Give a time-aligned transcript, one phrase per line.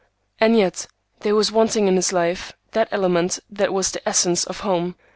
[0.39, 0.87] And yet,
[1.19, 4.95] there was wanting to his life that element that was the essence of home.